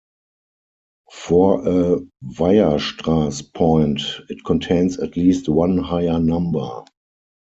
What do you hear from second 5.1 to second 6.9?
least one higher number.